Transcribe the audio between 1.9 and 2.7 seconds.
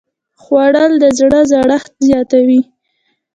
زیاتوي